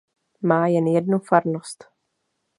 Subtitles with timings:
[0.41, 1.83] Má jen jednu farnost.